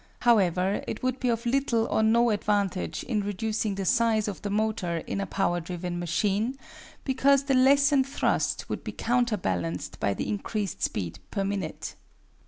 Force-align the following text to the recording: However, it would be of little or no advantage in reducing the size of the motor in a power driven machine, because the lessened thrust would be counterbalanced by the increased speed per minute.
However, 0.21 0.83
it 0.87 1.03
would 1.03 1.19
be 1.19 1.29
of 1.29 1.45
little 1.45 1.85
or 1.85 2.01
no 2.01 2.31
advantage 2.31 3.03
in 3.03 3.23
reducing 3.23 3.75
the 3.75 3.85
size 3.85 4.27
of 4.27 4.41
the 4.41 4.49
motor 4.49 5.03
in 5.05 5.21
a 5.21 5.27
power 5.27 5.59
driven 5.59 5.99
machine, 5.99 6.57
because 7.03 7.43
the 7.43 7.53
lessened 7.53 8.07
thrust 8.07 8.67
would 8.67 8.83
be 8.83 8.93
counterbalanced 8.93 9.99
by 9.99 10.15
the 10.15 10.27
increased 10.27 10.81
speed 10.81 11.19
per 11.29 11.43
minute. 11.43 11.93